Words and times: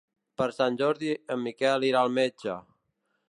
Per 0.41 0.45
Sant 0.59 0.77
Jordi 0.79 1.11
en 1.37 1.45
Miquel 1.49 1.87
irà 1.91 2.01
al 2.05 2.13
metge. 2.21 2.57